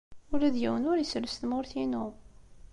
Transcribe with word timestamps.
Ula 0.33 0.49
d 0.53 0.55
yiwen 0.61 0.87
ur 0.91 0.97
isell 0.99 1.25
s 1.31 1.35
tmurt-inu. 1.41 2.05